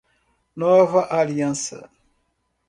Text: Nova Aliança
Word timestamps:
Nova 0.55 1.13
Aliança 1.13 1.87